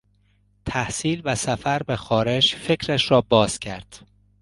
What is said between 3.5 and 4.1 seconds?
کرد.